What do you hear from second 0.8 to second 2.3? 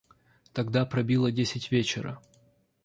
пробило десять вечера.